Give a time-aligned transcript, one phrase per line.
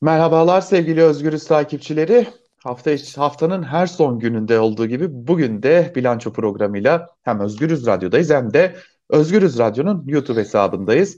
[0.00, 2.26] Merhabalar sevgili Özgürüz takipçileri.
[2.64, 8.52] Hafta haftanın her son gününde olduğu gibi bugün de bilanço programıyla hem Özgürüz Radyo'dayız hem
[8.54, 8.76] de
[9.10, 11.16] Özgürüz Radyo'nun YouTube hesabındayız.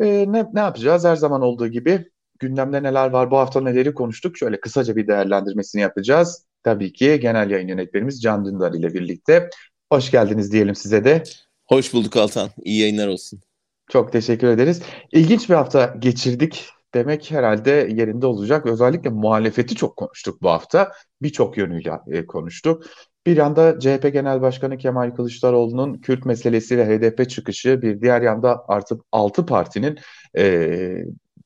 [0.00, 1.04] Ee, ne, ne yapacağız?
[1.04, 4.38] Her zaman olduğu gibi gündemde neler var, bu hafta neleri konuştuk?
[4.38, 6.46] Şöyle kısaca bir değerlendirmesini yapacağız.
[6.62, 9.50] Tabii ki genel yayın yönetmenimiz Can Dündar ile birlikte.
[9.92, 11.22] Hoş geldiniz diyelim size de.
[11.66, 12.50] Hoş bulduk Altan.
[12.64, 13.40] İyi yayınlar olsun.
[13.90, 14.82] Çok teşekkür ederiz.
[15.12, 18.66] İlginç bir hafta geçirdik demek herhalde yerinde olacak.
[18.66, 20.92] Özellikle muhalefeti çok konuştuk bu hafta.
[21.22, 22.84] Birçok yönüyle e, konuştuk.
[23.26, 28.64] Bir yanda CHP Genel Başkanı Kemal Kılıçdaroğlu'nun Kürt meselesi ve HDP çıkışı, bir diğer yanda
[28.68, 29.98] artık 6 partinin
[30.38, 31.04] e,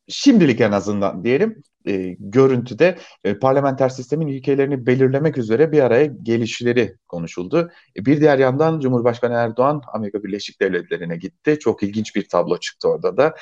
[0.08, 6.96] şimdilik en azından diyelim e, görüntüde e, parlamenter sistemin ilkelerini belirlemek üzere bir araya gelişleri
[7.08, 7.70] konuşuldu.
[7.96, 11.58] E, bir diğer yandan Cumhurbaşkanı Erdoğan Amerika Birleşik Devletleri'ne gitti.
[11.60, 13.34] Çok ilginç bir tablo çıktı orada da.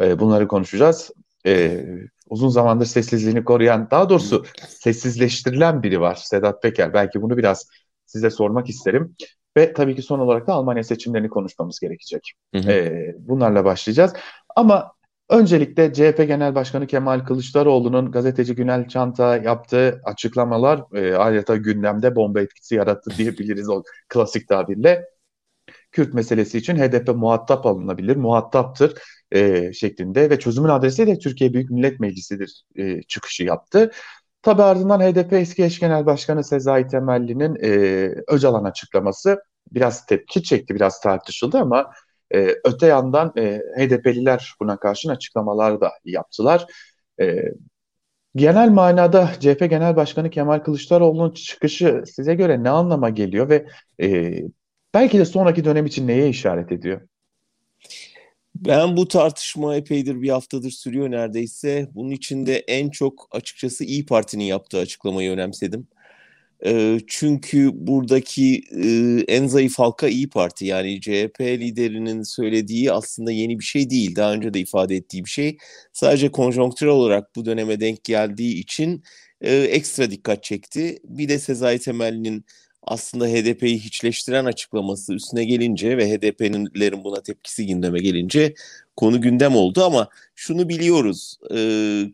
[0.00, 1.10] E, bunları konuşacağız.
[1.46, 1.84] E,
[2.28, 6.14] uzun zamandır sessizliğini koruyan, daha doğrusu sessizleştirilen biri var.
[6.14, 6.94] Sedat Peker.
[6.94, 7.68] Belki bunu biraz
[8.06, 9.16] size sormak isterim.
[9.56, 12.32] Ve tabii ki son olarak da Almanya seçimlerini konuşmamız gerekecek.
[12.54, 12.70] Hı hı.
[12.70, 14.12] E, bunlarla başlayacağız.
[14.56, 14.96] Ama
[15.28, 22.40] Öncelikle CHP Genel Başkanı Kemal Kılıçdaroğlu'nun gazeteci Günel Çanta yaptığı açıklamalar e, adeta gündemde bomba
[22.40, 25.04] etkisi yarattı diyebiliriz o klasik tabirle.
[25.92, 28.94] Kürt meselesi için HDP muhatap alınabilir, muhataptır
[29.32, 33.90] e, şeklinde ve çözümün adresi de Türkiye Büyük Millet Meclisi'dir e, çıkışı yaptı.
[34.42, 37.70] Tabi ardından HDP eski eş genel başkanı Sezai Temelli'nin e,
[38.28, 39.38] Öcalan açıklaması
[39.72, 41.90] biraz tepki çekti, biraz tartışıldı ama
[42.34, 46.66] e, öte yandan e, HDP'liler buna karşın açıklamalar da yaptılar.
[47.20, 47.42] E,
[48.36, 53.66] genel manada CHP Genel Başkanı Kemal Kılıçdaroğlu'nun çıkışı size göre ne anlama geliyor ve
[54.02, 54.40] e,
[54.94, 57.00] belki de sonraki dönem için neye işaret ediyor?
[58.64, 61.88] Ben bu tartışma epeydir bir haftadır sürüyor neredeyse.
[61.94, 65.86] Bunun içinde en çok açıkçası İyi Parti'nin yaptığı açıklamayı önemsedim
[67.06, 68.62] çünkü buradaki
[69.28, 74.16] en zayıf halka İyi Parti yani CHP liderinin söylediği aslında yeni bir şey değil.
[74.16, 75.58] Daha önce de ifade ettiği bir şey.
[75.92, 79.02] Sadece konjonktürel olarak bu döneme denk geldiği için
[79.40, 80.98] ekstra dikkat çekti.
[81.04, 82.44] Bir de Sezai Temelli'nin
[82.86, 88.54] aslında HDP'yi hiçleştiren açıklaması üstüne gelince ve HDP'lilerin buna tepkisi gündeme gelince
[88.96, 91.38] konu gündem oldu ama şunu biliyoruz.
[91.50, 91.56] E,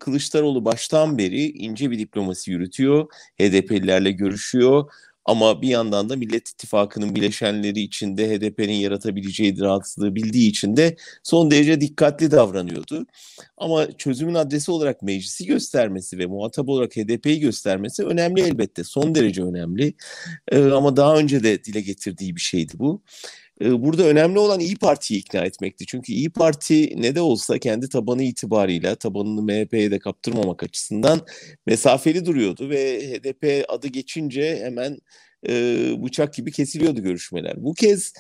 [0.01, 3.07] Kılıçdaroğlu baştan beri ince bir diplomasi yürütüyor.
[3.41, 4.93] HDP'lilerle görüşüyor.
[5.25, 11.51] Ama bir yandan da Millet İttifakı'nın bileşenleri içinde HDP'nin yaratabileceği rahatsızlığı bildiği için de son
[11.51, 13.07] derece dikkatli davranıyordu.
[13.57, 18.85] Ama çözümün adresi olarak meclisi göstermesi ve muhatap olarak HDP'yi göstermesi önemli elbette.
[18.85, 19.95] Son derece önemli.
[20.53, 23.03] Ee, ama daha önce de dile getirdiği bir şeydi bu.
[23.63, 25.87] Ee, burada önemli olan İyi Parti'yi ikna etmekti.
[25.87, 31.21] Çünkü İyi Parti ne de olsa kendi tabanı itibarıyla tabanını MHP'ye de kaptırmamak açısından
[31.67, 34.99] mesafeli duruyordu ve HDP adı geçince hemen
[35.49, 35.53] e,
[36.05, 37.65] bıçak gibi kesiliyordu görüşmeler.
[37.65, 38.13] Bu kez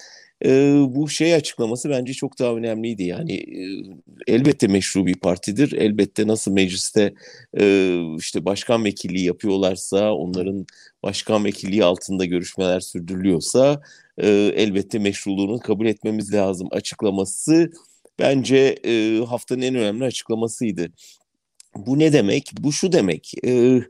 [0.45, 3.03] e, bu şey açıklaması bence çok daha önemliydi.
[3.03, 3.63] Yani e,
[4.27, 5.73] elbette meşru bir partidir.
[5.73, 7.15] Elbette nasıl mecliste
[7.59, 10.67] e, işte başkan vekilliği yapıyorlarsa, onların
[11.03, 13.83] başkan vekilliği altında görüşmeler sürdürülüyorsa
[14.19, 17.71] e, elbette meşruluğunu kabul etmemiz lazım açıklaması
[18.19, 20.89] bence e, haftanın en önemli açıklamasıydı.
[21.77, 22.53] Bu ne demek?
[22.61, 23.33] Bu şu demek.
[23.47, 23.81] E,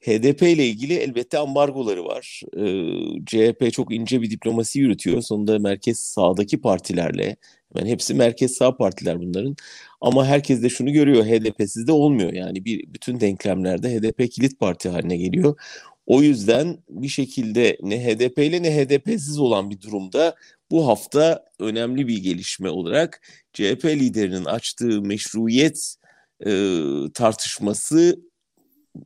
[0.00, 2.42] HDP ile ilgili elbette ambargoları var.
[2.56, 2.64] E,
[3.26, 5.22] CHP çok ince bir diplomasi yürütüyor.
[5.22, 7.36] Sonunda merkez sağdaki partilerle,
[7.74, 9.56] hemen hepsi merkez sağ partiler bunların.
[10.00, 12.32] Ama herkes de şunu görüyor, HDP'siz de olmuyor.
[12.32, 15.56] Yani bir bütün denklemlerde HDP kilit parti haline geliyor.
[16.06, 20.34] O yüzden bir şekilde ne HDP ile ne HDP'siz olan bir durumda
[20.70, 25.96] bu hafta önemli bir gelişme olarak CHP liderinin açtığı meşruiyet
[26.46, 26.72] e,
[27.14, 28.20] tartışması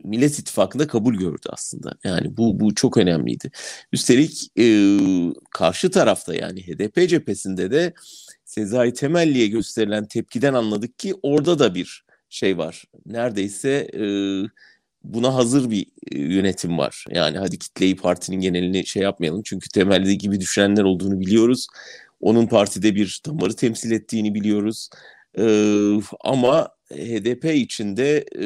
[0.05, 1.93] Millet İttifakı'nda kabul gördü aslında.
[2.05, 3.51] Yani bu bu çok önemliydi.
[3.93, 4.67] Üstelik e,
[5.51, 7.95] karşı tarafta yani HDP cephesinde de
[8.45, 12.85] Sezai Temelli'ye gösterilen tepkiden anladık ki orada da bir şey var.
[13.07, 14.05] Neredeyse e,
[15.15, 17.05] buna hazır bir e, yönetim var.
[17.11, 19.43] Yani hadi kitleyi partinin genelini şey yapmayalım.
[19.45, 21.67] Çünkü temelde gibi düşünenler olduğunu biliyoruz.
[22.21, 24.89] Onun partide bir damarı temsil ettiğini biliyoruz.
[25.39, 28.45] Ee, ama HDP içinde e,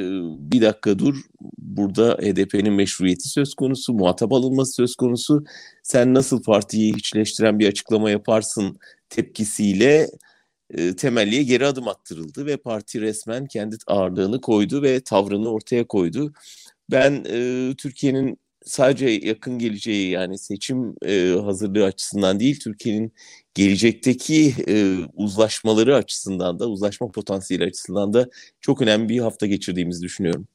[0.52, 1.16] bir dakika dur
[1.58, 5.44] burada HDP'nin meşruiyeti söz konusu, muhatap alınması söz konusu.
[5.82, 8.78] Sen nasıl partiyi hiçleştiren bir açıklama yaparsın
[9.10, 10.08] tepkisiyle
[10.70, 16.32] e, temelliye geri adım attırıldı ve parti resmen kendi ağırlığını koydu ve tavrını ortaya koydu.
[16.92, 23.12] Ben e, Türkiye'nin sadece yakın geleceği yani seçim e, hazırlığı açısından değil Türkiye'nin
[23.54, 28.28] gelecekteki e, uzlaşmaları açısından da uzlaşma potansiyeli açısından da
[28.60, 30.48] çok önemli bir hafta geçirdiğimizi düşünüyorum.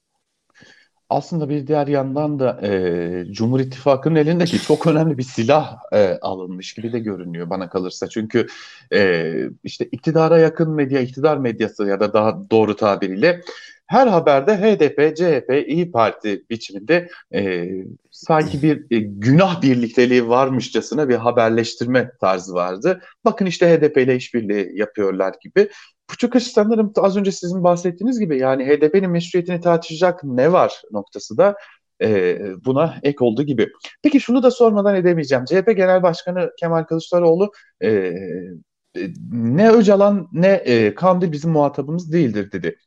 [1.10, 6.74] Aslında bir diğer yandan da e, Cumhur İttifakı'nın elindeki çok önemli bir silah e, alınmış
[6.74, 8.10] gibi de görünüyor bana kalırsa.
[8.10, 8.48] Çünkü
[8.94, 9.34] e,
[9.64, 13.42] işte iktidara yakın medya, iktidar medyası ya da daha doğru tabiriyle
[13.88, 17.70] her haberde HDP, CHP, İyi Parti biçiminde e,
[18.12, 23.02] sanki bir e, günah birlikteliği varmışçasına bir haberleştirme tarzı vardı.
[23.26, 25.70] Bakın işte HDP ile işbirliği yapıyorlar gibi.
[26.12, 31.38] Bu çıkış sanırım az önce sizin bahsettiğiniz gibi yani HDP'nin meşruiyetini tartışacak ne var noktası
[31.38, 31.56] da
[32.02, 33.70] e, buna ek olduğu gibi.
[34.04, 35.46] Peki şunu da sormadan edemeyeceğim.
[35.46, 42.52] CHP Genel Başkanı Kemal Kılıçdaroğlu e, e, ne Öcalan ne e, Kandil bizim muhatabımız değildir
[42.52, 42.78] dedi.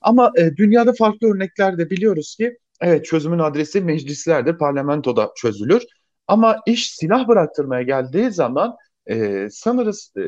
[0.00, 5.82] Ama e, dünyada farklı örnekler de biliyoruz ki evet çözümün adresi meclislerdir, parlamentoda çözülür.
[6.26, 8.76] Ama iş silah bıraktırmaya geldiği zaman
[9.10, 10.22] e, sanırız e,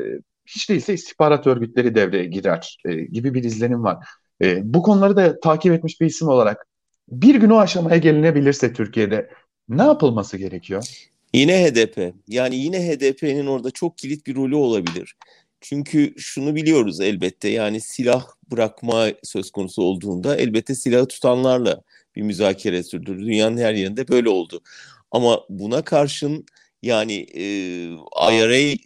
[0.45, 3.97] hiç değilse istihbarat örgütleri devreye girer e, gibi bir izlenim var.
[4.41, 6.67] E, bu konuları da takip etmiş bir isim olarak
[7.09, 9.29] bir gün o aşamaya gelinebilirse Türkiye'de
[9.69, 10.83] ne yapılması gerekiyor?
[11.33, 12.13] Yine HDP.
[12.27, 15.15] Yani yine HDP'nin orada çok kilit bir rolü olabilir.
[15.61, 21.81] Çünkü şunu biliyoruz elbette yani silah bırakma söz konusu olduğunda elbette silahı tutanlarla
[22.15, 23.25] bir müzakere sürdürür.
[23.25, 24.61] Dünyanın her yerinde böyle oldu.
[25.11, 26.45] Ama buna karşın
[26.81, 27.43] yani e,
[28.31, 28.77] IRA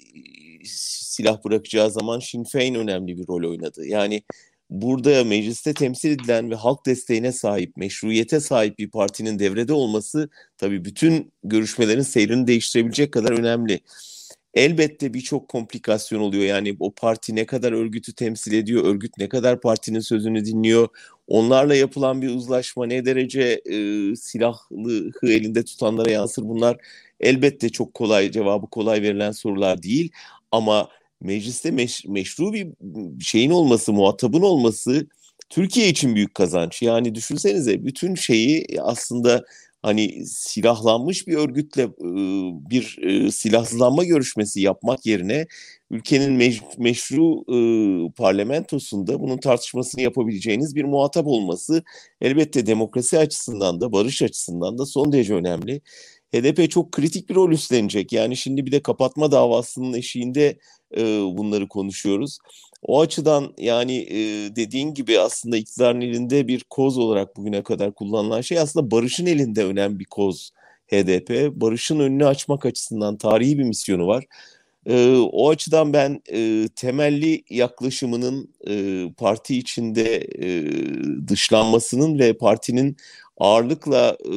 [0.66, 3.86] silah bırakacağı zaman Sinn Féin önemli bir rol oynadı.
[3.86, 4.24] Yani
[4.70, 10.86] burada mecliste temsil edilen ve halk desteğine sahip, meşruiyete sahip bir partinin devrede olması tabii
[10.86, 13.80] bütün görüşmelerin seyrini değiştirebilecek kadar önemli.
[14.56, 16.44] Elbette birçok komplikasyon oluyor.
[16.44, 20.88] Yani o parti ne kadar örgütü temsil ediyor, örgüt ne kadar partinin sözünü dinliyor.
[21.28, 23.76] Onlarla yapılan bir uzlaşma ne derece e,
[24.16, 26.78] silahlı elinde tutanlara yansır bunlar
[27.20, 30.12] elbette çok kolay cevabı kolay verilen sorular değil
[30.52, 30.90] ama
[31.22, 32.68] mecliste meş, meşru bir
[33.24, 35.08] şeyin olması, muhatabın olması
[35.50, 36.82] Türkiye için büyük kazanç.
[36.82, 39.46] Yani düşünsenize bütün şeyi aslında
[39.86, 41.90] hani silahlanmış bir örgütle
[42.70, 42.98] bir
[43.32, 45.48] silahsızlanma görüşmesi yapmak yerine
[45.92, 47.44] ülkenin meşru
[48.12, 51.84] parlamentosunda bunun tartışmasını yapabileceğiniz bir muhatap olması
[52.22, 55.82] elbette demokrasi açısından da barış açısından da son derece önemli.
[56.34, 58.14] HDP çok kritik bir rol üstlenecek.
[58.14, 60.58] Yani şimdi bir de kapatma davasının eşiğinde
[60.98, 61.04] e,
[61.38, 62.40] bunları konuşuyoruz.
[62.88, 64.18] O açıdan yani e,
[64.56, 69.66] dediğin gibi aslında iktidarın elinde bir koz olarak bugüne kadar kullanılan şey aslında barışın elinde
[69.66, 70.52] önemli bir koz
[70.88, 71.52] HDP.
[71.62, 74.26] Barışın önünü açmak açısından tarihi bir misyonu var.
[74.86, 80.68] E, o açıdan ben e, temelli yaklaşımının e, parti içinde e,
[81.28, 82.98] dışlanmasının ve partinin
[83.38, 84.34] ağırlıkla e,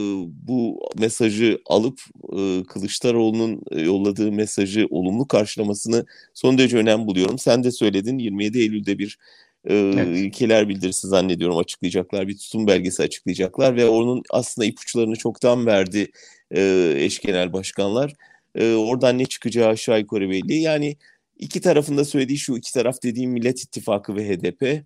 [0.48, 2.00] bu mesajı alıp
[2.38, 7.38] e, Kılıçdaroğlu'nun yolladığı mesajı olumlu karşılamasını son derece önemli buluyorum.
[7.38, 9.18] Sen de söyledin 27 Eylül'de bir
[9.64, 10.18] e, evet.
[10.18, 12.28] ilkeler bildirisi zannediyorum açıklayacaklar.
[12.28, 16.10] Bir tutum belgesi açıklayacaklar ve onun aslında ipuçlarını çoktan verdi
[16.50, 18.14] e, eş genel başkanlar.
[18.58, 20.54] E, oradan ne çıkacağı aşağı yukarı belli.
[20.54, 20.96] Yani
[21.38, 24.84] iki tarafında söylediği şu iki taraf dediğim Millet İttifakı ve HDP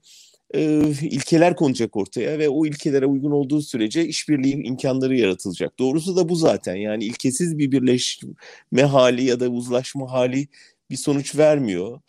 [0.54, 5.78] e, ilkeler konacak ortaya ve o ilkelere uygun olduğu sürece işbirliği imkanları yaratılacak.
[5.78, 6.76] Doğrusu da bu zaten.
[6.76, 10.48] Yani ilkesiz bir birleşme hali ya da uzlaşma hali
[10.90, 12.00] bir sonuç vermiyor.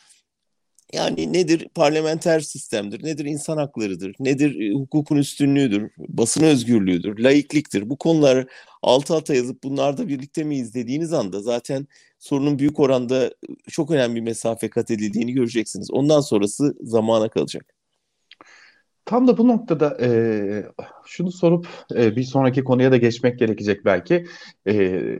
[0.93, 1.67] Yani nedir?
[1.75, 3.25] Parlamenter sistemdir, nedir?
[3.25, 4.73] İnsan haklarıdır, nedir?
[4.73, 7.89] Hukukun üstünlüğüdür, basın özgürlüğüdür, laikliktir.
[7.89, 8.47] Bu konular
[8.81, 11.87] altı alta yazıp bunlarda birlikte miyiz dediğiniz anda zaten
[12.19, 13.33] sorunun büyük oranda
[13.69, 15.91] çok önemli bir mesafe kat edildiğini göreceksiniz.
[15.91, 17.72] Ondan sonrası zamana kalacak.
[19.05, 20.09] Tam da bu noktada e,
[21.05, 24.25] şunu sorup e, bir sonraki konuya da geçmek gerekecek belki.
[24.67, 24.73] E,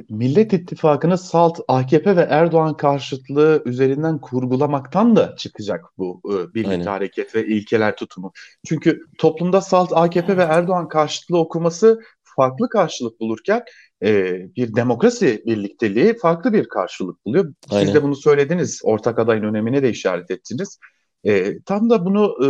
[0.10, 7.36] Millet İttifakı'nı salt AKP ve Erdoğan karşıtlığı üzerinden kurgulamaktan da çıkacak bu e, birlikte hareket
[7.36, 8.32] ve ilkeler tutumu.
[8.66, 12.00] Çünkü toplumda salt AKP ve Erdoğan karşıtlığı okuması
[12.36, 13.64] farklı karşılık bulurken
[14.04, 17.54] e, bir demokrasi birlikteliği farklı bir karşılık buluyor.
[17.70, 17.86] Aynen.
[17.86, 18.82] Siz de bunu söylediniz.
[18.84, 20.80] Ortak adayın önemine de işaret ettiniz.
[21.26, 22.48] E, tam da bunu e,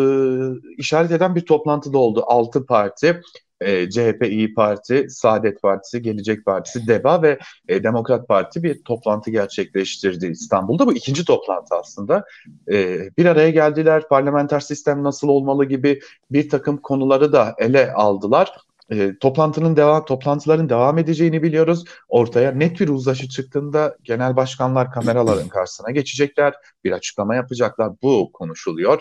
[0.77, 2.23] işaret eden bir toplantıda oldu.
[2.27, 3.21] Altı parti,
[3.61, 9.31] e, CHP, İyi Parti, Saadet Partisi, Gelecek Partisi, DEBA ve e, Demokrat Parti bir toplantı
[9.31, 10.87] gerçekleştirdi İstanbul'da.
[10.87, 12.25] Bu ikinci toplantı aslında.
[12.71, 15.99] E, bir araya geldiler, parlamenter sistem nasıl olmalı gibi
[16.31, 18.51] bir takım konuları da ele aldılar
[18.91, 21.85] e, toplantının devam toplantıların devam edeceğini biliyoruz.
[22.07, 27.91] Ortaya net bir uzlaşı çıktığında genel başkanlar kameraların karşısına geçecekler, bir açıklama yapacaklar.
[28.01, 28.99] Bu konuşuluyor.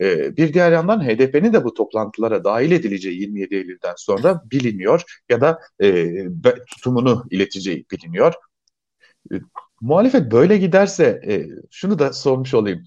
[0.00, 5.40] E, bir diğer yandan HDP'nin de bu toplantılara dahil edileceği 27 Eylül'den sonra biliniyor ya
[5.40, 6.12] da e,
[6.66, 8.34] tutumunu ileteceği biliniyor.
[9.32, 9.34] E,
[9.80, 12.84] muhalefet böyle giderse e, şunu da sormuş olayım.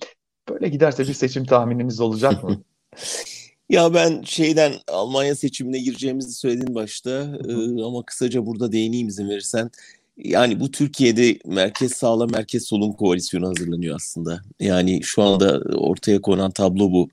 [0.50, 2.64] Böyle giderse bir seçim tahmininiz olacak mı?
[3.69, 7.10] Ya ben şeyden Almanya seçimine gireceğimizi söyledin başta
[7.50, 9.72] ee, ama kısaca burada değineyim izin verirsen.
[10.17, 14.41] Yani bu Türkiye'de merkez sağla merkez solun koalisyonu hazırlanıyor aslında.
[14.60, 17.10] Yani şu anda ortaya konan tablo bu.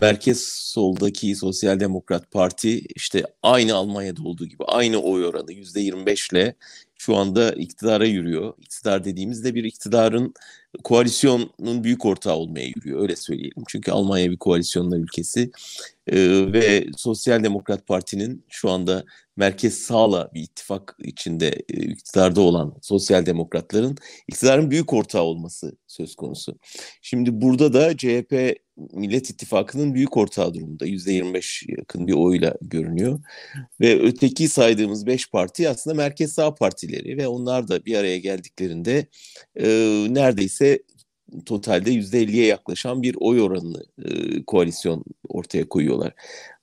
[0.00, 6.54] Merkez soldaki Sosyal Demokrat Parti işte aynı Almanya'da olduğu gibi aynı oy oranı %25 ile
[6.98, 8.54] şu anda iktidara yürüyor.
[8.58, 10.34] İktidar dediğimizde bir iktidarın
[10.84, 13.64] koalisyonun büyük ortağı olmaya yürüyor öyle söyleyelim.
[13.68, 15.50] Çünkü Almanya bir koalisyonlar ülkesi
[16.06, 19.04] ee, ve Sosyal Demokrat Parti'nin şu anda
[19.38, 23.96] merkez sağla bir ittifak içinde e, iktidarda olan sosyal demokratların
[24.28, 26.58] iktidarın büyük ortağı olması söz konusu.
[27.02, 28.58] Şimdi burada da CHP
[28.92, 30.86] Millet İttifakı'nın büyük ortağı durumunda.
[30.86, 33.20] %25 yakın bir oyla görünüyor.
[33.80, 39.06] Ve öteki saydığımız 5 parti aslında merkez sağ partileri ve onlar da bir araya geldiklerinde
[39.56, 39.66] e,
[40.10, 40.82] neredeyse
[41.46, 46.12] totalde %50'ye yaklaşan bir oy oranını e, koalisyon ortaya koyuyorlar.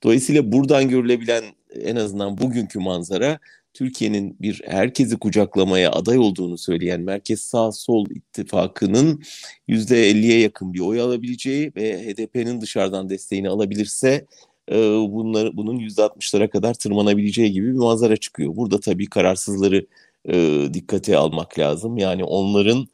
[0.02, 3.38] Dolayısıyla buradan görülebilen en azından bugünkü manzara
[3.74, 9.22] Türkiye'nin bir herkesi kucaklamaya aday olduğunu söyleyen Merkez Sağ Sol ittifakının
[9.68, 14.26] %50'ye yakın bir oy alabileceği ve HDP'nin dışarıdan desteğini alabilirse
[14.70, 14.76] e,
[15.12, 18.56] bunları, bunun %60'lara kadar tırmanabileceği gibi bir manzara çıkıyor.
[18.56, 19.86] Burada tabii kararsızları
[20.28, 21.98] e, dikkate almak lazım.
[21.98, 22.86] Yani onların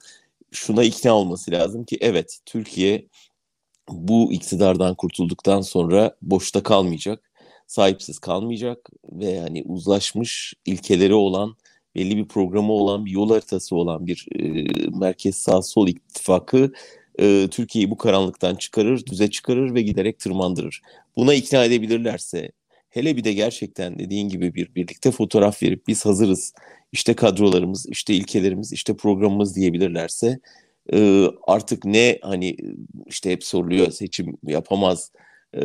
[0.52, 3.07] şuna ikna olması lazım ki evet Türkiye
[3.88, 7.32] bu iktidardan kurtulduktan sonra boşta kalmayacak,
[7.66, 11.57] sahipsiz kalmayacak ve yani uzlaşmış ilkeleri olan,
[11.95, 14.64] belli bir programı olan, bir yol haritası olan bir e,
[14.99, 16.73] merkez sağ sol ittifakı
[17.21, 20.83] e, Türkiye'yi bu karanlıktan çıkarır, düze çıkarır ve giderek tırmandırır.
[21.16, 22.52] Buna ikna edebilirlerse,
[22.90, 26.54] hele bir de gerçekten dediğin gibi bir birlikte fotoğraf verip biz hazırız,
[26.92, 30.38] işte kadrolarımız, işte ilkelerimiz, işte programımız diyebilirlerse
[30.92, 32.57] e, artık ne hani
[33.07, 35.12] işte hep soruluyor seçim yapamaz
[35.54, 35.64] e,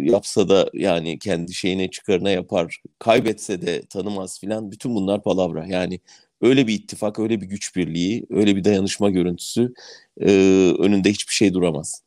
[0.00, 6.00] yapsa da yani kendi şeyine çıkarına yapar kaybetse de tanımaz filan bütün bunlar palavra yani
[6.42, 9.74] öyle bir ittifak öyle bir güç birliği öyle bir dayanışma görüntüsü
[10.20, 10.30] e,
[10.78, 12.02] önünde hiçbir şey duramaz.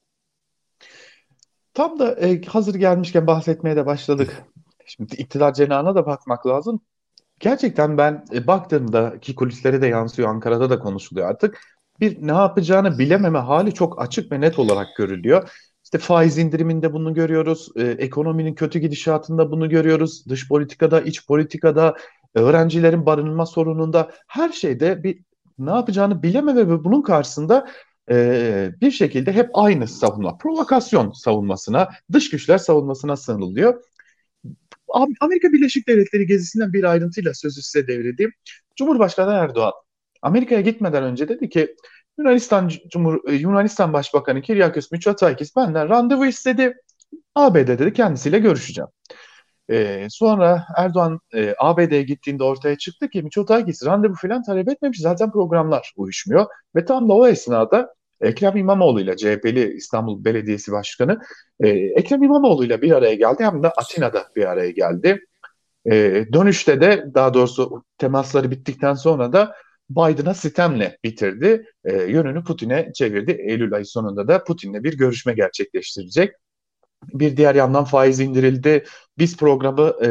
[1.74, 4.44] Tam da e, hazır gelmişken bahsetmeye de başladık.
[4.86, 6.82] Şimdi iktidar cenahına da bakmak lazım.
[7.40, 11.62] Gerçekten ben e, baktığımda ki kulislere de yansıyor Ankara'da da konuşuluyor artık.
[12.00, 15.50] Bir ne yapacağını bilememe hali çok açık ve net olarak görülüyor.
[15.94, 17.70] İşte faiz indiriminde bunu görüyoruz.
[17.76, 20.26] E, ekonominin kötü gidişatında bunu görüyoruz.
[20.30, 21.96] Dış politikada, iç politikada,
[22.36, 25.20] öğrencilerin barınma sorununda her şeyde bir
[25.60, 27.68] ne yapacağını bilememe ve bunun karşısında
[28.12, 33.84] e, bir şekilde hep aynı savunma, provokasyon savunmasına, dış güçler savunmasına sığınılıyor.
[35.22, 38.32] Amerika Birleşik Devletleri gezisinden bir ayrıntıyla sözü size devredeyim.
[38.76, 39.74] Cumhurbaşkanı Erdoğan
[40.22, 41.76] Amerika'ya gitmeden önce dedi ki
[42.18, 46.74] Yunanistan Cumhur e, Yunanistan Başbakanı Kyriakos Mitsotakis benden randevu istedi.
[47.36, 48.90] ABD'de de kendisiyle görüşeceğim.
[49.72, 55.00] Ee, sonra Erdoğan e, ABD'ye gittiğinde ortaya çıktı ki Mitsotakis randevu falan talep etmemiş.
[55.00, 56.46] Zaten programlar uyuşmuyor.
[56.76, 61.20] Ve tam da o esnada Ekrem İmamoğlu ile CHP'li İstanbul Belediyesi Başkanı
[61.60, 63.44] e, Ekrem İmamoğlu ile bir araya geldi.
[63.44, 65.22] Hem de Atina'da bir araya geldi.
[65.86, 69.56] E, dönüşte de daha doğrusu temasları bittikten sonra da
[69.96, 71.66] Biden'a sitemle bitirdi.
[71.86, 73.32] E, yönünü Putin'e çevirdi.
[73.32, 76.36] Eylül ayı sonunda da Putin'le bir görüşme gerçekleştirecek.
[77.14, 78.86] Bir diğer yandan faiz indirildi.
[79.18, 80.08] Biz programı e,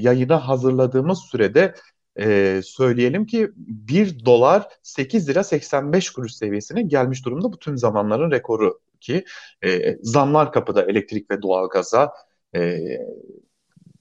[0.00, 1.74] yayına hazırladığımız sürede
[2.20, 7.52] e, söyleyelim ki 1 dolar 8 lira 85 kuruş seviyesine gelmiş durumda.
[7.52, 9.24] Bu tüm zamanların rekoru ki
[9.64, 12.12] e, zamlar kapıda elektrik ve doğalgaza
[12.56, 12.80] e,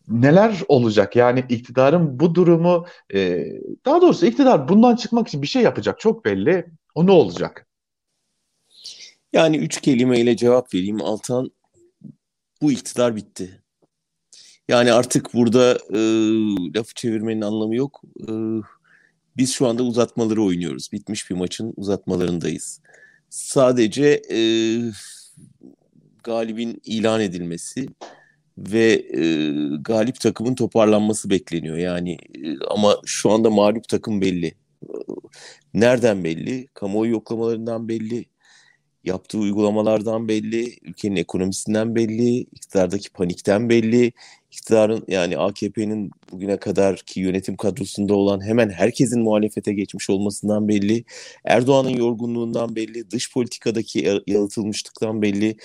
[0.09, 1.15] neler olacak?
[1.15, 3.45] Yani iktidarın bu durumu e,
[3.85, 6.65] daha doğrusu iktidar bundan çıkmak için bir şey yapacak çok belli.
[6.95, 7.67] O ne olacak?
[9.33, 11.51] Yani üç kelimeyle cevap vereyim Altan.
[12.61, 13.61] Bu iktidar bitti.
[14.67, 15.99] Yani artık burada e,
[16.75, 18.01] lafı çevirmenin anlamı yok.
[18.21, 18.31] E,
[19.37, 20.91] biz şu anda uzatmaları oynuyoruz.
[20.91, 22.81] Bitmiş bir maçın uzatmalarındayız.
[23.29, 24.39] Sadece e,
[26.23, 27.87] galibin ilan edilmesi
[28.71, 29.23] ve e,
[29.81, 31.77] galip takımın toparlanması bekleniyor.
[31.77, 34.53] Yani e, ama şu anda mağlup takım belli.
[35.73, 36.67] Nereden belli?
[36.73, 38.25] Kamuoyu yoklamalarından belli.
[39.03, 44.13] Yaptığı uygulamalardan belli, ülkenin ekonomisinden belli, iktidardaki panikten belli,
[44.51, 51.03] iktidarın yani AKP'nin bugüne kadar ki yönetim kadrosunda olan hemen herkesin muhalefete geçmiş olmasından belli,
[51.45, 55.55] Erdoğan'ın yorgunluğundan belli, dış politikadaki yalıtılmışlıktan belli.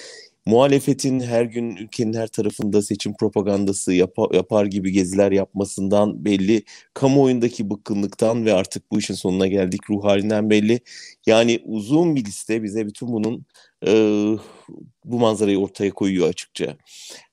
[0.46, 7.70] Muhalefetin her gün ülkenin her tarafında seçim propagandası yap yapar gibi geziler yapmasından belli, kamuoyundaki
[7.70, 10.80] bıkkınlıktan ve artık bu işin sonuna geldik ruh halinden belli.
[11.26, 13.46] Yani uzun bir liste bize bütün bunun
[13.86, 13.92] e,
[15.04, 16.76] bu manzarayı ortaya koyuyor açıkça.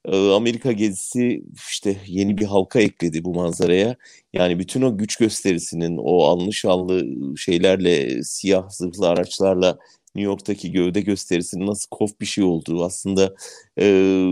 [0.05, 3.95] E, Amerika gezisi işte yeni bir halka ekledi bu manzaraya.
[4.33, 7.05] Yani bütün o güç gösterisinin o alnı şallı
[7.37, 9.77] şeylerle, siyah zırhlı araçlarla
[10.15, 13.35] New York'taki gövde gösterisinin nasıl kof bir şey olduğu aslında
[13.79, 14.25] e,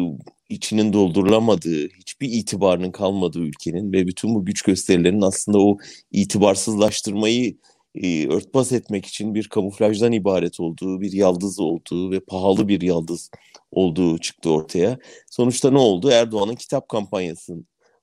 [0.50, 5.78] içinin doldurulamadığı, hiçbir itibarının kalmadığı ülkenin ve bütün bu güç gösterilerinin aslında o
[6.12, 7.58] itibarsızlaştırmayı
[7.96, 13.30] e, örtbas etmek için bir kamuflajdan ibaret olduğu, bir yaldız olduğu ve pahalı bir yaldız
[13.72, 15.00] olduğu çıktı ortaya.
[15.32, 16.10] Sonuçta ne oldu?
[16.10, 17.56] Erdoğan'ın kitap kampanyası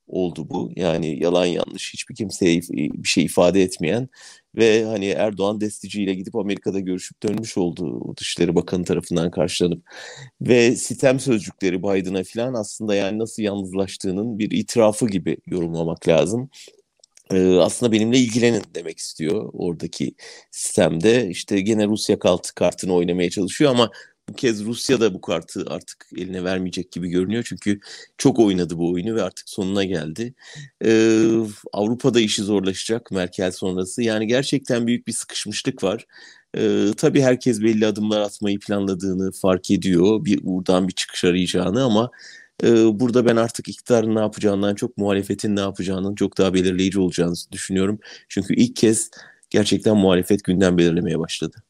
[0.08, 0.70] oldu bu.
[0.76, 4.08] Yani yalan yanlış hiçbir kimseye bir şey ifade etmeyen
[4.56, 9.82] ve hani Erdoğan desticiyle gidip Amerika'da görüşüp dönmüş oldu Dışişleri Bakanı tarafından karşılanıp
[10.40, 16.50] ve sitem sözcükleri Biden'a falan aslında yani nasıl yalnızlaştığının bir itirafı gibi yorumlamak lazım.
[17.32, 20.14] Ee, aslında benimle ilgilenin demek istiyor oradaki
[20.50, 21.28] sistemde.
[21.28, 23.90] İşte gene Rusya kartı, kartını oynamaya çalışıyor ama
[24.28, 27.44] bu kez Rusya da bu kartı artık eline vermeyecek gibi görünüyor.
[27.48, 27.80] Çünkü
[28.18, 30.34] çok oynadı bu oyunu ve artık sonuna geldi.
[30.84, 31.28] Ee,
[31.72, 34.02] Avrupa'da işi zorlaşacak Merkel sonrası.
[34.02, 36.06] Yani gerçekten büyük bir sıkışmışlık var.
[36.58, 40.24] Ee, tabii herkes belli adımlar atmayı planladığını fark ediyor.
[40.24, 42.10] Bir buradan bir çıkış arayacağını ama
[42.64, 47.34] e, burada ben artık iktidarın ne yapacağından çok muhalefetin ne yapacağının çok daha belirleyici olacağını
[47.52, 47.98] düşünüyorum.
[48.28, 49.10] Çünkü ilk kez
[49.50, 51.62] gerçekten muhalefet gündem belirlemeye başladı.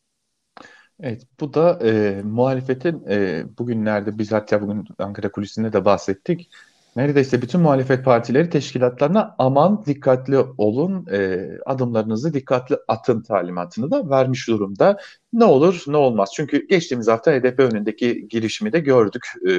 [1.00, 6.50] Evet, bu da e, muhalefetin e, bugünlerde biz hatta bugün Ankara Kulisi'nde de bahsettik.
[6.96, 14.48] Neredeyse bütün muhalefet partileri teşkilatlarına aman dikkatli olun, e, adımlarınızı dikkatli atın talimatını da vermiş
[14.48, 14.98] durumda.
[15.32, 16.30] Ne olur ne olmaz.
[16.36, 19.22] Çünkü geçtiğimiz hafta HDP önündeki girişimi de gördük.
[19.48, 19.52] E,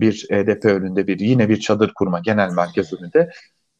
[0.00, 3.30] bir HDP önünde bir yine bir çadır kurma genel merkez önünde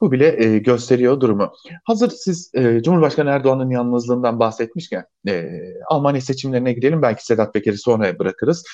[0.01, 1.53] bu bile e, gösteriyor durumu.
[1.85, 5.51] Hazır siz e, Cumhurbaşkanı Erdoğan'ın yalnızlığından bahsetmişken e,
[5.87, 7.03] Almanya seçimlerine gidelim.
[7.03, 8.65] Belki Sedat Peker'i sonra bırakırız.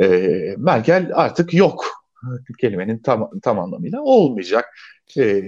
[0.00, 0.06] E,
[0.58, 1.86] Merkel artık yok.
[2.60, 4.64] Kelimenin tam, tam anlamıyla olmayacak.
[5.18, 5.42] E,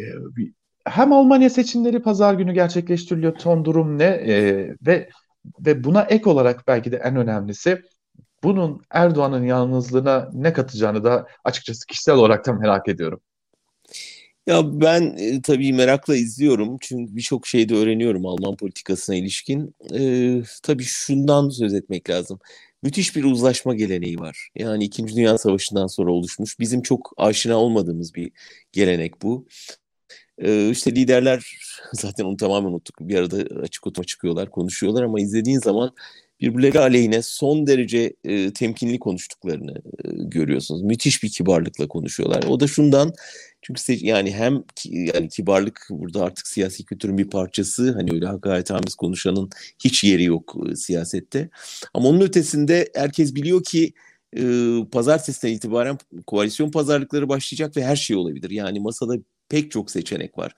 [0.85, 3.39] hem Almanya seçimleri pazar günü gerçekleştiriliyor.
[3.39, 4.05] Son durum ne?
[4.05, 5.09] E, ve
[5.61, 7.83] ve buna ek olarak belki de en önemlisi
[8.45, 13.21] bunun Erdoğan'ın yalnızlığına ne katacağını da açıkçası kişisel olarak da merak ediyorum.
[14.47, 19.75] Ya ben e, tabii merakla izliyorum çünkü birçok şey de öğreniyorum Alman politikasına ilişkin.
[19.95, 22.39] E, tabii şundan söz etmek lazım.
[22.83, 24.49] Müthiş bir uzlaşma geleneği var.
[24.55, 26.59] Yani İkinci Dünya Savaşı'ndan sonra oluşmuş.
[26.61, 28.33] Bizim çok aşina olmadığımız bir
[28.73, 29.47] gelenek bu.
[30.39, 31.59] E, işte liderler
[31.93, 33.01] zaten onu tamamen unuttuk.
[33.01, 35.95] Bir arada açık otuma çıkıyorlar, konuşuyorlar ama izlediğin zaman
[36.41, 39.73] birbirleri aleyhine son derece e, temkinli konuştuklarını
[40.05, 40.83] e, görüyorsunuz.
[40.83, 42.43] Müthiş bir kibarlıkla konuşuyorlar.
[42.43, 43.13] O da şundan
[43.63, 47.93] çünkü yani hem yani kibarlık burada artık siyasi kültürün bir parçası.
[47.93, 49.51] Hani öyle hakaretamiz konuşanın
[49.85, 51.49] hiç yeri yok e, siyasette.
[51.95, 53.93] Ama onun ötesinde herkes biliyor ki
[54.37, 54.43] e,
[54.93, 58.51] pazartesiden itibaren koalisyon pazarlıkları başlayacak ve her şey olabilir.
[58.51, 59.15] Yani masada
[59.49, 60.53] pek çok seçenek var.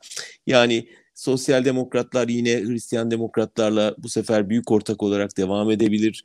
[0.47, 6.25] Yani sosyal demokratlar yine Hristiyan demokratlarla bu sefer büyük ortak olarak devam edebilir.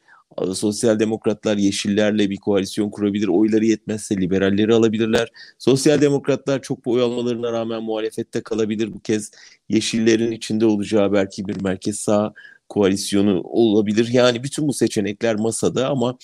[0.54, 3.28] Sosyal demokratlar yeşillerle bir koalisyon kurabilir.
[3.28, 5.32] Oyları yetmezse liberalleri alabilirler.
[5.58, 8.93] Sosyal demokratlar çok oy almalarına rağmen muhalefette kalabilir.
[8.93, 9.32] Bu kez
[9.69, 12.34] yeşillerin içinde olacağı belki bir merkez sağ
[12.69, 14.10] koalisyonu olabilir.
[14.12, 16.17] Yani bütün bu seçenekler masada ama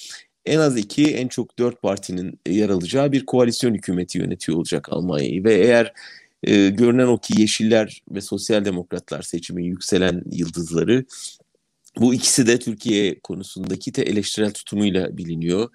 [0.45, 5.43] en az iki, en çok dört partinin yer alacağı bir koalisyon hükümeti yönetiyor olacak Almanya'yı.
[5.43, 5.93] Ve eğer
[6.43, 11.05] e, görünen o ki Yeşiller ve Sosyal Demokratlar seçimi yükselen yıldızları
[11.99, 15.69] bu ikisi de Türkiye konusundaki de eleştirel tutumuyla biliniyor.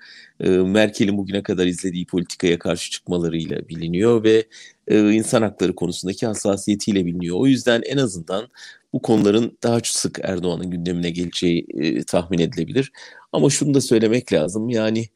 [0.66, 4.46] Merkel'in bugüne kadar izlediği politikaya karşı çıkmalarıyla biliniyor ve
[4.90, 7.36] insan hakları konusundaki hassasiyetiyle biliniyor.
[7.36, 8.48] O yüzden en azından
[8.92, 11.66] bu konuların daha sık Erdoğan'ın gündemine geleceği
[12.06, 12.92] tahmin edilebilir.
[13.32, 15.08] Ama şunu da söylemek lazım yani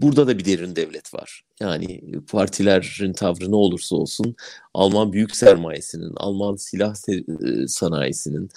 [0.00, 1.44] burada da bir derin devlet var.
[1.60, 4.34] Yani partilerin tavrı ne olursa olsun
[4.74, 6.94] Alman büyük sermayesinin, Alman silah
[7.66, 8.48] sanayisinin,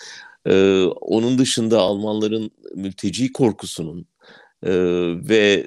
[0.47, 4.07] ee, onun dışında Almanların mülteci korkusunun
[4.63, 4.71] e,
[5.29, 5.65] ve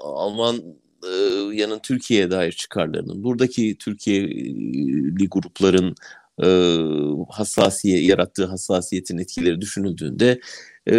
[0.00, 0.62] Alman
[1.04, 1.12] e,
[1.54, 5.94] yanın Türkiye'ye dair çıkarlarının, buradaki Türkiye'li grupların
[6.42, 6.48] e,
[7.30, 10.40] hassasiyet yarattığı hassasiyetin etkileri düşünüldüğünde
[10.90, 10.94] e,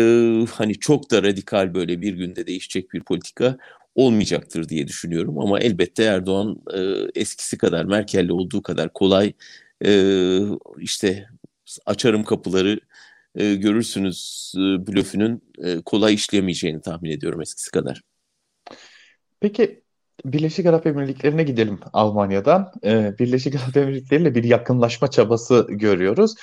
[0.52, 3.58] hani çok da radikal böyle bir günde değişecek bir politika
[3.96, 5.40] olmayacaktır diye düşünüyorum.
[5.40, 6.80] Ama elbette Erdoğan e,
[7.22, 9.34] eskisi kadar Merkel'le olduğu kadar kolay
[9.86, 9.92] e,
[10.80, 11.28] işte
[11.86, 12.80] açarım kapıları
[13.40, 18.02] e, görürsünüz e, blöfünün e, kolay işleyemeyeceğini tahmin ediyorum eskisi kadar.
[19.40, 19.82] Peki
[20.26, 22.72] Birleşik Arap Emirlikleri'ne gidelim Almanya'dan.
[22.84, 26.36] Ee, Birleşik Arap Emirlikleri ile bir yakınlaşma çabası görüyoruz.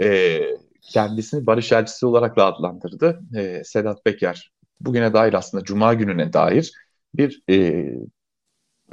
[0.00, 0.40] Ee,
[0.82, 3.20] kendisini barış elçisi olarak da adlandırdı.
[3.36, 6.72] Ee, Sedat Peker bugüne dair aslında Cuma gününe dair
[7.14, 7.86] bir e,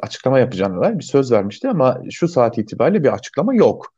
[0.01, 3.93] açıklama yapacağına dair bir söz vermişti ama şu saat itibariyle bir açıklama yok.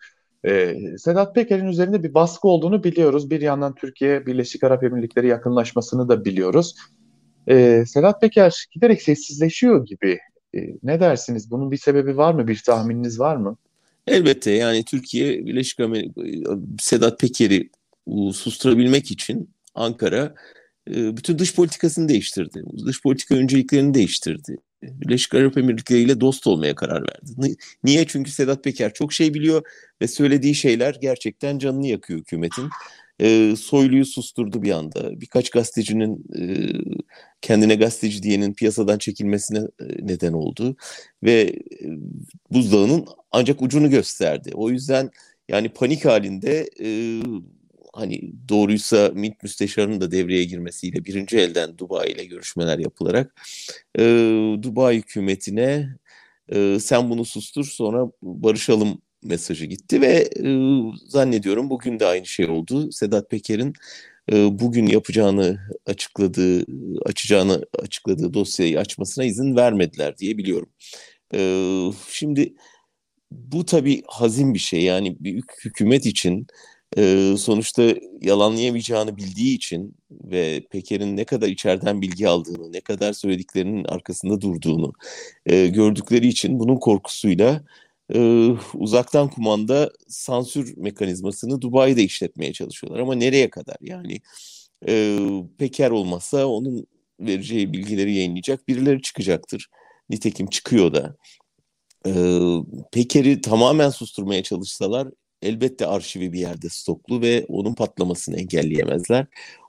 [0.45, 3.30] Ee, Sedat Peker'in üzerinde bir baskı olduğunu biliyoruz.
[3.30, 6.75] Bir yandan Türkiye Birleşik Arap Emirlikleri yakınlaşmasını da biliyoruz.
[7.49, 10.19] Ee, Sedat Peker giderek sessizleşiyor gibi.
[10.56, 11.52] Ee, ne dersiniz?
[11.52, 12.47] Bunun bir sebebi var mı?
[12.47, 13.58] Bir tahmininiz var mı?
[14.08, 16.21] Elbette yani Türkiye Birleşik Amerika
[16.80, 17.69] Sedat Peker'i
[18.34, 20.36] susturabilmek için Ankara
[20.89, 22.63] e, bütün dış politikasını değiştirdi.
[22.86, 24.58] Dış politika önceliklerini değiştirdi.
[24.84, 27.56] Birleşik Arap Emirlikleri ile dost olmaya karar verdi.
[27.84, 28.08] Niye?
[28.08, 29.62] Çünkü Sedat Peker çok şey biliyor
[30.02, 32.70] ve söylediği şeyler gerçekten canını yakıyor hükümetin.
[33.22, 35.22] E, Soylu'yu susturdu bir anda.
[35.22, 36.44] Birkaç gazetecinin e,
[37.42, 40.76] kendine gazeteci diyenin piyasadan çekilmesine e, neden oldu.
[41.24, 41.86] Ve e,
[42.52, 44.52] buzdağının ancak ucunu gösterdi.
[44.54, 45.10] O yüzden
[45.50, 47.22] yani panik halinde e,
[47.99, 53.41] hani doğruysa MİT müsteşarının da devreye girmesiyle birinci elden Dubai ile görüşmeler yapılarak
[53.99, 54.03] e,
[54.62, 55.95] Dubai hükümetine
[56.49, 60.49] e, sen bunu sustur sonra barışalım mesajı gitti ve e,
[61.05, 62.91] zannediyorum bugün de aynı şey oldu.
[62.91, 63.73] Sedat Peker'in
[64.31, 66.65] e, bugün yapacağını açıkladığı,
[67.05, 70.69] açacağını açıkladığı dosyayı açmasına izin vermediler diye biliyorum.
[71.33, 71.39] E,
[72.09, 72.53] şimdi
[73.31, 76.47] bu tabii hazin bir şey yani bir hükümet için
[76.97, 77.84] e, sonuçta
[78.21, 84.93] yalanlayamayacağını bildiği için ve Peker'in ne kadar içeriden bilgi aldığını, ne kadar söylediklerinin arkasında durduğunu
[85.45, 87.63] e, gördükleri için bunun korkusuyla
[88.13, 92.99] e, uzaktan kumanda sansür mekanizmasını Dubai'de işletmeye çalışıyorlar.
[92.99, 93.78] Ama nereye kadar?
[93.82, 94.21] Yani
[94.88, 95.19] e,
[95.58, 96.88] Peker olmazsa onun
[97.19, 99.69] vereceği bilgileri yayınlayacak birileri çıkacaktır.
[100.10, 101.15] Nitekim çıkıyor da.
[102.06, 102.12] E,
[102.91, 105.08] Peker'i tamamen susturmaya çalışsalar
[105.41, 109.25] elbette arşivi bir yerde stoklu ve onun patlamasını engelleyemezler.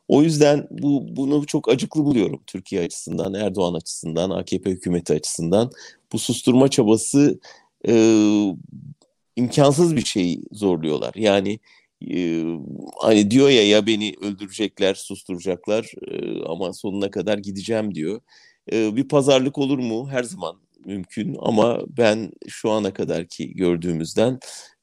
[0.08, 5.70] O yüzden bu bunu çok acıklı buluyorum Türkiye açısından, Erdoğan açısından, AKP hükümeti açısından.
[6.12, 7.40] Bu susturma çabası
[7.88, 7.94] e,
[9.36, 11.14] imkansız bir şey zorluyorlar.
[11.16, 11.58] Yani
[12.10, 12.44] e,
[13.00, 18.20] hani diyor ya ya beni öldürecekler, susturacaklar e, ama sonuna kadar gideceğim diyor.
[18.72, 20.08] E, bir pazarlık olur mu?
[20.10, 24.40] Her zaman mümkün ama ben şu ana kadarki gördüğümüzden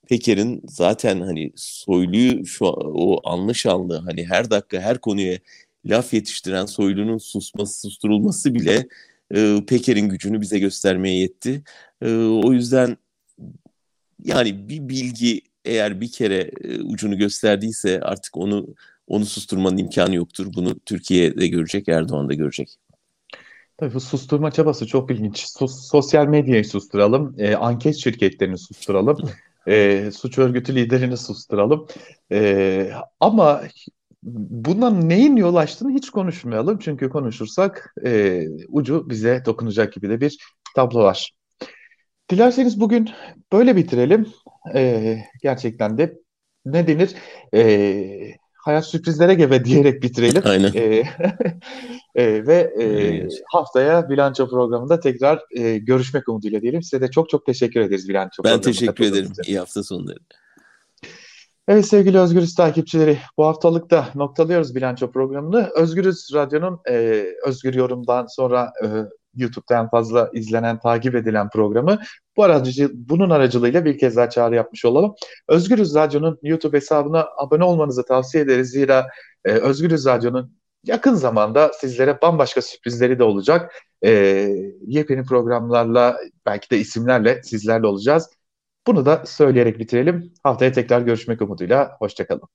[0.09, 5.37] Peker'in zaten hani Soylu'yu şu o anlı şanlı hani her dakika her konuya
[5.85, 8.87] laf yetiştiren Soylu'nun susması susturulması bile
[9.35, 11.63] e, Peker'in gücünü bize göstermeye yetti.
[12.01, 12.97] E, o yüzden
[14.23, 18.67] yani bir bilgi eğer bir kere e, ucunu gösterdiyse artık onu
[19.07, 20.47] onu susturmanın imkanı yoktur.
[20.55, 22.77] Bunu Türkiye de görecek, Erdoğan da görecek.
[23.77, 25.45] Tabii bu susturma çabası çok ilginç.
[25.47, 29.17] Sos, sosyal medyayı susturalım, e, anket şirketlerini susturalım
[29.67, 31.87] e, suç örgütü liderini susturalım.
[32.31, 33.63] E, ama
[34.23, 36.79] bundan neyin yol açtığını hiç konuşmayalım.
[36.79, 40.37] Çünkü konuşursak e, ucu bize dokunacak gibi de bir
[40.75, 41.31] tablo var.
[42.29, 43.09] Dilerseniz bugün
[43.53, 44.27] böyle bitirelim.
[44.75, 46.17] E, gerçekten de
[46.65, 47.15] ne denir?
[47.53, 50.41] E, hayat sürprizlere gebe diyerek bitirelim.
[50.45, 50.71] Aynen.
[50.75, 51.03] E,
[52.17, 52.85] e, ve e,
[53.51, 56.83] haftaya bilanço programında tekrar e, görüşmek umuduyla diyelim.
[56.83, 59.31] Size de çok çok teşekkür ederiz bilanço Ben teşekkür ederim.
[59.45, 60.17] İyi hafta sonları.
[61.67, 65.69] Evet sevgili Özgürüz takipçileri bu haftalık da noktalıyoruz bilanço programını.
[65.75, 68.87] Özgürüz Radyo'nun e, Özgür Yorum'dan sonra e,
[69.35, 71.99] YouTube'da en fazla izlenen, takip edilen programı.
[72.37, 75.15] Bu aracı, bunun aracılığıyla bir kez daha çağrı yapmış olalım.
[75.47, 78.69] Özgürüz Radyo'nun YouTube hesabına abone olmanızı tavsiye ederiz.
[78.69, 79.07] Zira
[79.45, 83.71] e, Özgürüz Radyo'nun yakın zamanda sizlere bambaşka sürprizleri de olacak.
[84.05, 84.11] E,
[84.87, 88.29] yepyeni programlarla, belki de isimlerle sizlerle olacağız.
[88.87, 90.33] Bunu da söyleyerek bitirelim.
[90.43, 91.95] Haftaya tekrar görüşmek umuduyla.
[91.99, 92.49] Hoşçakalın.